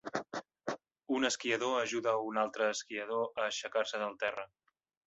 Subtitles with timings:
[1.17, 4.53] Un esquiador ajuda un altre esquiador a aixecar-se del terra.